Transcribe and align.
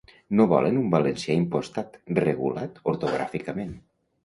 No 0.37 0.45
volen 0.53 0.79
un 0.83 0.87
valencià 0.95 1.35
impostat, 1.41 2.01
regulat 2.23 2.83
ortogràficament. 2.95 3.79